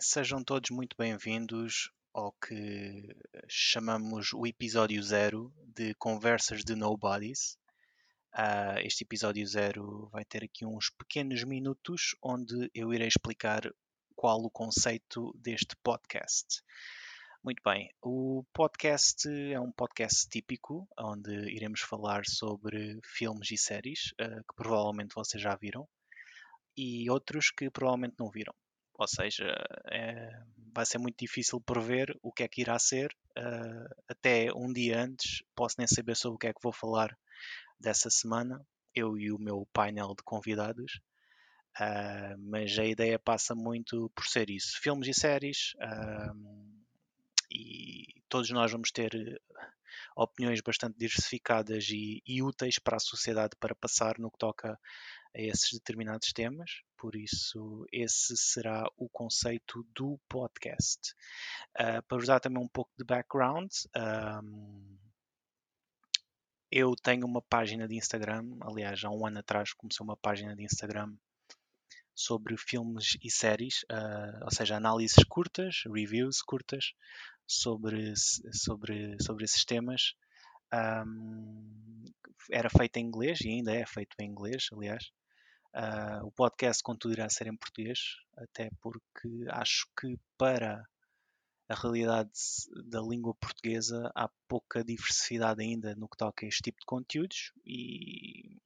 sejam 0.00 0.44
todos 0.44 0.70
muito 0.70 0.96
bem-vindos 0.96 1.90
ao 2.14 2.32
que 2.32 3.16
chamamos 3.48 4.32
o 4.32 4.46
episódio 4.46 5.02
zero 5.02 5.52
de 5.74 5.92
Conversas 5.94 6.62
de 6.64 6.76
Nobodies. 6.76 7.58
Uh, 8.32 8.78
este 8.84 9.02
episódio 9.02 9.44
zero 9.46 10.08
vai 10.12 10.24
ter 10.24 10.44
aqui 10.44 10.64
uns 10.64 10.90
pequenos 10.90 11.42
minutos 11.42 12.14
onde 12.22 12.70
eu 12.72 12.94
irei 12.94 13.08
explicar 13.08 13.62
qual 14.14 14.38
o 14.40 14.50
conceito 14.50 15.32
deste 15.36 15.74
podcast. 15.82 16.62
Muito 17.42 17.60
bem, 17.64 17.90
o 18.00 18.44
podcast 18.52 19.28
é 19.28 19.58
um 19.58 19.72
podcast 19.72 20.28
típico 20.28 20.86
onde 20.98 21.32
iremos 21.52 21.80
falar 21.80 22.24
sobre 22.24 23.00
filmes 23.04 23.50
e 23.50 23.58
séries 23.58 24.12
uh, 24.20 24.44
que 24.48 24.54
provavelmente 24.54 25.14
vocês 25.14 25.42
já 25.42 25.56
viram 25.56 25.88
e 26.76 27.10
outros 27.10 27.50
que 27.50 27.68
provavelmente 27.70 28.14
não 28.18 28.30
viram. 28.30 28.54
Ou 28.98 29.06
seja, 29.06 29.46
é, 29.92 30.42
vai 30.74 30.84
ser 30.84 30.98
muito 30.98 31.16
difícil 31.18 31.60
prever 31.60 32.16
o 32.20 32.32
que 32.32 32.42
é 32.42 32.48
que 32.48 32.60
irá 32.60 32.78
ser. 32.80 33.14
Uh, 33.38 33.94
até 34.08 34.52
um 34.52 34.72
dia 34.72 35.00
antes, 35.00 35.42
posso 35.54 35.76
nem 35.78 35.86
saber 35.86 36.16
sobre 36.16 36.34
o 36.34 36.38
que 36.38 36.48
é 36.48 36.52
que 36.52 36.60
vou 36.60 36.72
falar 36.72 37.16
dessa 37.78 38.10
semana, 38.10 38.60
eu 38.92 39.16
e 39.16 39.30
o 39.30 39.38
meu 39.38 39.68
painel 39.72 40.14
de 40.16 40.24
convidados. 40.24 41.00
Uh, 41.80 42.36
mas 42.38 42.76
a 42.76 42.84
ideia 42.84 43.20
passa 43.20 43.54
muito 43.54 44.10
por 44.16 44.26
ser 44.26 44.50
isso: 44.50 44.80
filmes 44.82 45.06
e 45.06 45.14
séries, 45.14 45.74
uh, 45.76 46.78
e 47.52 48.20
todos 48.28 48.50
nós 48.50 48.72
vamos 48.72 48.90
ter 48.90 49.40
opiniões 50.16 50.60
bastante 50.60 50.98
diversificadas 50.98 51.88
e, 51.90 52.22
e 52.26 52.42
úteis 52.42 52.78
para 52.78 52.96
a 52.96 53.00
sociedade 53.00 53.56
para 53.58 53.74
passar 53.74 54.18
no 54.18 54.30
que 54.30 54.38
toca 54.38 54.78
a 55.34 55.40
esses 55.40 55.72
determinados 55.72 56.32
temas, 56.32 56.82
por 56.96 57.14
isso 57.14 57.86
esse 57.92 58.36
será 58.36 58.84
o 58.96 59.08
conceito 59.08 59.86
do 59.94 60.18
podcast. 60.28 61.12
Uh, 61.76 62.02
para 62.06 62.18
vos 62.18 62.26
dar 62.26 62.40
também 62.40 62.62
um 62.62 62.68
pouco 62.68 62.90
de 62.98 63.04
background, 63.04 63.70
um, 64.42 64.98
eu 66.70 66.94
tenho 66.96 67.26
uma 67.26 67.40
página 67.40 67.88
de 67.88 67.96
Instagram, 67.96 68.44
aliás, 68.60 69.02
há 69.04 69.10
um 69.10 69.26
ano 69.26 69.38
atrás 69.38 69.72
comecei 69.72 70.04
uma 70.04 70.16
página 70.16 70.54
de 70.54 70.64
Instagram 70.64 71.14
sobre 72.18 72.56
filmes 72.56 73.16
e 73.22 73.30
séries, 73.30 73.84
uh, 73.84 74.44
ou 74.44 74.50
seja, 74.50 74.76
análises 74.76 75.22
curtas, 75.28 75.84
reviews 75.86 76.42
curtas 76.42 76.92
sobre, 77.46 78.12
sobre, 78.52 79.16
sobre 79.22 79.44
esses 79.44 79.64
temas. 79.64 80.14
Um, 80.74 82.04
era 82.50 82.68
feito 82.68 82.96
em 82.96 83.06
inglês 83.06 83.40
e 83.42 83.50
ainda 83.50 83.72
é 83.72 83.86
feito 83.86 84.16
em 84.18 84.26
inglês, 84.26 84.66
aliás. 84.72 85.12
Uh, 85.72 86.26
o 86.26 86.32
podcast, 86.32 86.82
contudo, 86.82 87.14
irá 87.14 87.30
ser 87.30 87.46
em 87.46 87.56
português, 87.56 88.00
até 88.36 88.68
porque 88.80 89.28
acho 89.50 89.86
que 89.96 90.18
para 90.36 90.84
a 91.68 91.74
realidade 91.74 92.32
da 92.84 93.00
língua 93.00 93.32
portuguesa 93.34 94.10
há 94.12 94.28
pouca 94.48 94.82
diversidade 94.82 95.62
ainda 95.62 95.94
no 95.94 96.08
que 96.08 96.16
toca 96.16 96.44
a 96.44 96.48
este 96.48 96.62
tipo 96.62 96.80
de 96.80 96.86
conteúdos 96.86 97.52
e 97.64 98.60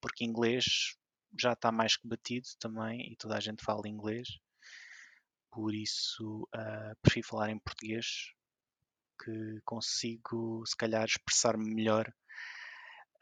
porque 0.00 0.24
inglês 0.24 0.96
já 1.38 1.52
está 1.52 1.72
mais 1.72 1.96
que 1.96 2.08
batido 2.08 2.46
também 2.58 3.12
e 3.12 3.16
toda 3.16 3.36
a 3.36 3.40
gente 3.40 3.64
fala 3.64 3.88
inglês 3.88 4.28
por 5.54 5.72
isso 5.72 6.48
uh, 6.52 6.96
prefiro 7.00 7.28
falar 7.28 7.50
em 7.50 7.58
português 7.60 8.32
que 9.22 9.60
consigo 9.64 10.66
se 10.66 10.76
calhar 10.76 11.04
expressar-me 11.04 11.72
melhor 11.72 12.12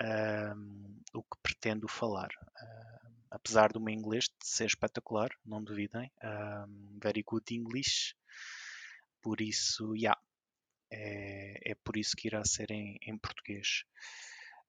uh, 0.01 0.99
o 1.13 1.23
que 1.23 1.39
pretendo 1.43 1.87
falar. 1.87 2.31
Uh, 2.31 3.13
apesar 3.31 3.71
do 3.71 3.81
meu 3.81 3.95
inglês 3.95 4.31
ser 4.43 4.65
espetacular, 4.65 5.29
não 5.45 5.63
duvidem. 5.63 6.11
Very 7.03 7.23
good 7.23 7.55
English. 7.55 8.15
Por 9.20 9.42
isso, 9.42 9.95
yeah, 9.95 10.19
é, 10.91 11.73
é 11.73 11.75
por 11.85 11.98
isso 11.98 12.17
que 12.17 12.29
irá 12.29 12.42
ser 12.45 12.70
em, 12.70 12.98
em 13.03 13.17
português. 13.19 13.85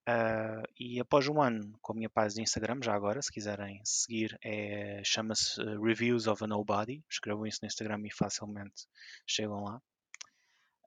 Uh, 0.08 0.68
e 0.78 1.00
após 1.00 1.30
um 1.30 1.42
ano 1.42 1.78
com 1.82 1.94
a 1.94 1.96
minha 1.96 2.10
página 2.10 2.36
de 2.36 2.42
Instagram, 2.42 2.80
já 2.84 2.94
agora, 2.94 3.22
se 3.22 3.32
quiserem 3.32 3.80
seguir, 3.86 4.38
é, 4.44 5.02
chama-se 5.04 5.62
Reviews 5.82 6.28
of 6.28 6.44
a 6.44 6.48
Nobody. 6.48 7.04
Escrevam 7.10 7.48
isso 7.48 7.60
no 7.62 7.68
Instagram 7.68 8.02
e 8.06 8.14
facilmente 8.14 8.86
chegam 9.26 9.64
lá. 9.64 9.82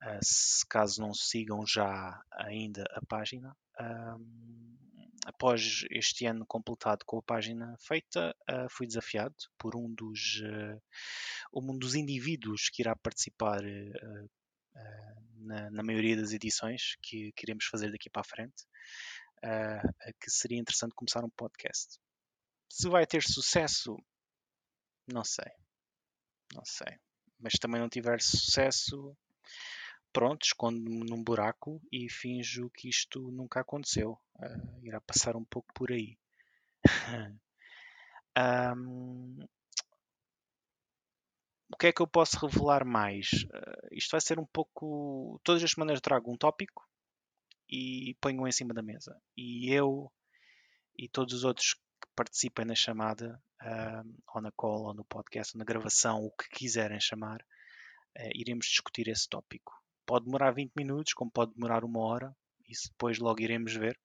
Uh, 0.02 0.18
se 0.22 0.66
caso 0.66 1.00
não 1.00 1.14
sigam 1.14 1.66
já 1.66 2.22
ainda 2.32 2.84
a 2.94 3.04
página. 3.06 3.56
Após 5.24 5.84
este 5.90 6.24
ano 6.26 6.46
completado 6.46 7.04
com 7.04 7.18
a 7.18 7.22
página 7.22 7.74
feita, 7.80 8.36
uh, 8.50 8.68
fui 8.70 8.86
desafiado 8.86 9.34
por 9.58 9.74
um 9.74 9.92
dos, 9.92 10.40
uh, 10.42 10.80
um 11.52 11.76
dos 11.76 11.94
indivíduos 11.94 12.68
que 12.68 12.82
irá 12.82 12.94
participar 12.94 13.62
na, 15.36 15.70
na, 15.70 15.82
maioria 15.82 16.16
das 16.16 16.32
edições 16.32 16.96
que 17.02 17.32
queremos 17.32 17.66
fazer 17.66 17.90
daqui 17.90 18.10
para 18.10 18.22
a 18.22 18.24
frente, 18.24 18.64
que 20.20 20.30
seria 20.30 20.58
interessante 20.58 20.94
começar 20.94 21.24
um 21.24 21.30
podcast. 21.30 21.98
Se 22.68 22.88
vai 22.88 23.06
ter 23.06 23.22
sucesso, 23.22 23.96
não 25.06 25.24
sei. 25.24 25.50
Não 26.54 26.64
sei. 26.64 26.98
Mas 27.38 27.54
também 27.54 27.80
não 27.80 27.88
tiver 27.88 28.20
sucesso, 28.20 29.16
pronto, 30.12 30.44
escondo-me 30.44 31.04
num 31.08 31.22
buraco 31.22 31.80
e 31.92 32.08
finjo 32.10 32.70
que 32.70 32.88
isto 32.88 33.30
nunca 33.30 33.60
aconteceu. 33.60 34.18
Uh, 34.36 34.84
irá 34.84 35.00
passar 35.00 35.36
um 35.36 35.44
pouco 35.44 35.72
por 35.74 35.92
aí. 35.92 36.18
um, 38.76 39.46
o 41.70 41.76
que 41.76 41.88
é 41.88 41.92
que 41.92 42.00
eu 42.00 42.06
posso 42.06 42.38
revelar 42.46 42.84
mais? 42.84 43.44
Uh, 43.44 43.88
isto 43.92 44.10
vai 44.10 44.20
ser 44.20 44.38
um 44.38 44.46
pouco. 44.46 45.40
Todas 45.42 45.62
as 45.62 45.70
semanas 45.70 46.00
trago 46.00 46.32
um 46.32 46.36
tópico 46.36 46.88
e 47.68 48.16
ponho 48.20 48.46
em 48.46 48.52
cima 48.52 48.72
da 48.72 48.82
mesa. 48.82 49.20
E 49.36 49.72
eu 49.72 50.10
e 50.96 51.08
todos 51.08 51.34
os 51.34 51.44
outros 51.44 51.74
que 51.74 52.08
participem 52.14 52.64
na 52.64 52.74
chamada, 52.74 53.42
uh, 53.62 54.22
ou 54.34 54.40
na 54.40 54.52
call, 54.52 54.86
ou 54.86 54.94
no 54.94 55.04
podcast, 55.04 55.54
ou 55.54 55.58
na 55.58 55.64
gravação, 55.64 56.24
o 56.24 56.30
que 56.30 56.48
quiserem 56.50 57.00
chamar, 57.00 57.40
uh, 57.40 58.30
iremos 58.34 58.66
discutir 58.66 59.08
esse 59.08 59.28
tópico. 59.28 59.72
Pode 60.06 60.24
demorar 60.26 60.52
20 60.52 60.72
minutos, 60.76 61.12
como 61.14 61.30
pode 61.30 61.52
demorar 61.54 61.84
uma 61.84 62.00
hora, 62.00 62.34
isso 62.68 62.88
depois 62.90 63.18
logo 63.18 63.42
iremos 63.42 63.74
ver. 63.74 63.98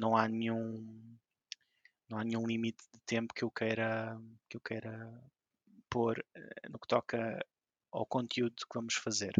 Não 0.00 0.16
há 0.16 0.28
nenhum 0.28 1.16
não 2.08 2.18
há 2.18 2.24
nenhum 2.24 2.44
limite 2.44 2.82
de 2.92 2.98
tempo 3.06 3.32
que 3.32 3.44
eu 3.44 3.50
queira 3.52 4.20
que 4.48 4.56
eu 4.56 4.60
queira 4.60 5.08
pôr 5.90 6.18
uh, 6.18 6.70
no 6.70 6.78
que 6.78 6.88
toca 6.88 7.44
ao 7.92 8.06
conteúdo 8.06 8.54
que 8.54 8.74
vamos 8.78 8.94
fazer. 8.94 9.34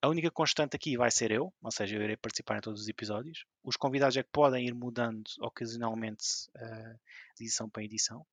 A 0.00 0.08
única 0.08 0.30
constante 0.30 0.76
aqui 0.76 0.96
vai 0.96 1.10
ser 1.10 1.32
eu, 1.32 1.52
ou 1.60 1.70
seja, 1.72 1.96
eu 1.96 2.02
irei 2.02 2.16
participar 2.16 2.58
em 2.58 2.60
todos 2.60 2.82
os 2.82 2.88
episódios. 2.88 3.44
Os 3.64 3.76
convidados 3.76 4.16
é 4.16 4.22
que 4.22 4.30
podem 4.32 4.66
ir 4.66 4.74
mudando 4.74 5.24
ocasionalmente 5.40 6.24
uh, 6.56 6.98
de 7.36 7.44
edição 7.44 7.68
para 7.68 7.82
edição. 7.82 8.24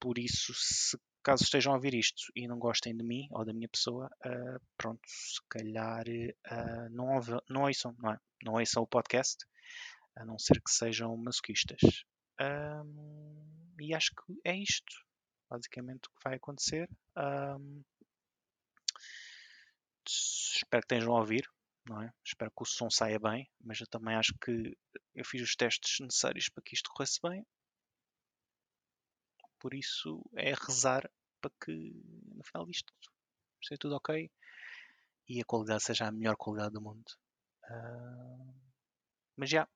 Por 0.00 0.18
isso, 0.18 0.52
se 0.54 0.96
caso 1.20 1.42
estejam 1.42 1.72
a 1.72 1.76
ouvir 1.76 1.94
isto 1.94 2.22
e 2.34 2.46
não 2.46 2.58
gostem 2.58 2.96
de 2.96 3.02
mim 3.02 3.26
ou 3.32 3.44
da 3.44 3.52
minha 3.52 3.68
pessoa, 3.68 4.08
uh, 4.24 4.60
pronto, 4.76 5.00
se 5.04 5.40
calhar 5.50 6.04
uh, 6.06 6.88
não, 6.90 7.16
ouve, 7.16 7.32
não 7.50 7.62
ouçam, 7.62 7.94
não 7.98 8.12
é? 8.12 8.18
Não 8.44 8.52
ouçam 8.54 8.82
o 8.84 8.86
podcast, 8.86 9.44
a 10.16 10.24
não 10.24 10.38
ser 10.38 10.62
que 10.62 10.70
sejam 10.70 11.16
masoquistas. 11.16 11.80
Um, 12.40 13.74
e 13.80 13.92
acho 13.92 14.12
que 14.14 14.40
é 14.44 14.56
isto, 14.56 14.94
basicamente, 15.48 16.06
o 16.06 16.10
que 16.10 16.24
vai 16.24 16.34
acontecer. 16.36 16.88
Um, 17.16 17.82
espero 20.06 20.82
que 20.82 20.94
estejam 20.94 21.16
a 21.16 21.20
ouvir, 21.20 21.48
não 21.86 22.02
é? 22.02 22.12
Espero 22.24 22.50
que 22.50 22.62
o 22.62 22.66
som 22.66 22.90
saia 22.90 23.18
bem, 23.18 23.48
mas 23.60 23.80
eu 23.80 23.86
também 23.86 24.14
acho 24.14 24.34
que 24.42 24.76
eu 25.14 25.24
fiz 25.24 25.42
os 25.42 25.56
testes 25.56 26.00
necessários 26.00 26.48
para 26.48 26.62
que 26.62 26.74
isto 26.74 26.90
corresse 26.90 27.18
bem 27.22 27.46
por 29.58 29.74
isso 29.74 30.22
é 30.36 30.54
rezar 30.54 31.10
para 31.40 31.50
que 31.62 31.72
no 32.34 32.44
final 32.44 32.66
disto 32.66 32.92
esteja 33.60 33.78
tudo 33.78 33.96
ok 33.96 34.30
e 35.28 35.40
a 35.40 35.44
qualidade 35.44 35.82
seja 35.82 36.06
a 36.06 36.12
melhor 36.12 36.36
qualidade 36.36 36.72
do 36.72 36.80
mundo. 36.80 37.04
Uh, 37.64 38.54
mas 39.36 39.50
já, 39.50 39.68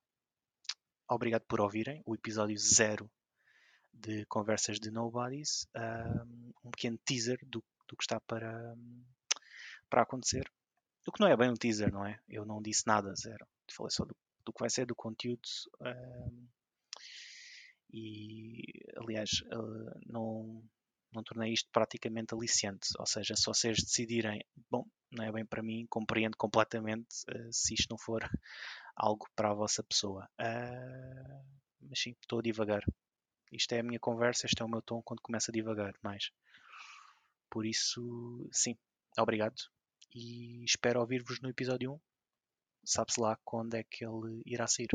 obrigado 1.09 1.43
por 1.43 1.61
ouvirem 1.61 2.03
o 2.07 2.15
episódio 2.15 2.57
zero 2.59 3.11
de 3.93 4.25
Conversas 4.27 4.79
de 4.81 4.91
Nobodies. 4.91 5.67
Um 6.65 6.71
pequeno 6.71 6.99
teaser 7.05 7.39
do, 7.43 7.63
do 7.89 7.97
que 7.97 8.05
está 8.05 8.21
para, 8.21 8.75
para 9.89 10.03
acontecer. 10.03 10.51
O 11.07 11.13
que 11.13 11.21
não 11.21 11.29
é 11.29 11.37
bem 11.37 11.51
um 11.51 11.55
teaser, 11.55 11.93
não 11.93 12.07
é? 12.07 12.21
Eu 12.29 12.45
não 12.45 12.63
disse 12.63 12.87
nada, 12.87 13.15
zero. 13.15 13.47
Falei 13.71 13.91
só 13.91 14.05
do, 14.05 14.17
do 14.45 14.53
que 14.53 14.61
vai 14.61 14.71
ser 14.71 14.87
do 14.87 14.95
conteúdo. 14.95 15.49
Uh, 15.81 16.49
e 17.93 18.63
aliás 18.97 19.43
uh, 19.53 20.01
não, 20.07 20.63
não 21.13 21.23
tornei 21.23 21.53
isto 21.53 21.69
praticamente 21.71 22.35
aliciante, 22.35 22.89
ou 22.99 23.07
seja, 23.07 23.37
se 23.37 23.45
vocês 23.45 23.77
decidirem, 23.77 24.43
bom, 24.71 24.87
não 25.11 25.25
é 25.25 25.31
bem 25.31 25.45
para 25.45 25.63
mim, 25.63 25.87
compreendo 25.91 26.37
completamente 26.37 27.25
uh, 27.29 27.53
se 27.53 27.75
isto 27.75 27.91
não 27.91 27.99
for 27.99 28.23
algo 28.97 29.27
para 29.37 29.51
a 29.51 29.55
vossa 29.55 29.83
pessoa. 29.83 30.29
Uh, 30.41 31.45
mas 31.83 32.01
sim, 32.01 32.15
estou 32.21 32.39
a 32.39 32.43
divagar. 32.43 32.83
Isto 33.53 33.75
é 33.75 33.81
a 33.81 33.83
minha 33.83 34.01
conversa, 34.01 34.47
este 34.47 34.63
é 34.63 34.65
o 34.65 34.69
meu 34.69 34.81
tom 34.81 35.03
quando 35.03 35.21
começa 35.21 35.51
a 35.51 35.55
divagar 35.55 35.95
mais. 36.03 36.31
Por 37.51 37.67
isso, 37.67 38.49
sim, 38.51 38.77
obrigado. 39.19 39.57
E 40.15 40.65
espero 40.65 41.01
ouvir-vos 41.01 41.41
no 41.41 41.51
episódio 41.51 41.93
1. 41.93 42.01
Sabe-se 42.85 43.21
lá 43.21 43.39
quando 43.45 43.75
é 43.75 43.85
que 43.85 44.05
ele 44.05 44.43
irá 44.47 44.67
sair. 44.67 44.89